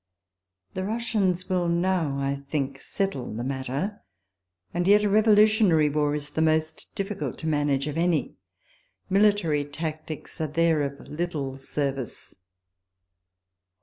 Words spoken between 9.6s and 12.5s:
tactics are there of little service.